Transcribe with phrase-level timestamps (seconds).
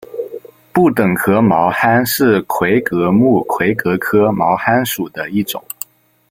[0.71, 5.63] 不等壳毛蚶是魁蛤目魁蛤科毛蚶属的一种。